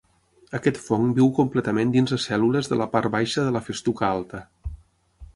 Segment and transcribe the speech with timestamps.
[0.59, 4.41] Aquest fong viu completament dins les cèl·lules de la part baixa de la festuca alta.